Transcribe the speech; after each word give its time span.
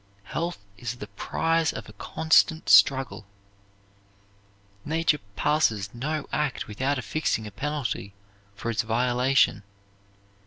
Health 0.23 0.57
is 0.79 0.95
the 0.95 1.05
prize 1.09 1.71
of 1.71 1.87
a 1.87 1.93
constant 1.93 2.69
struggle. 2.69 3.23
Nature 4.83 5.19
passes 5.35 5.93
no 5.93 6.25
act 6.31 6.67
without 6.67 6.97
affixing 6.97 7.45
a 7.45 7.51
penalty 7.51 8.15
for 8.55 8.71
its 8.71 8.81
violation. 8.81 9.61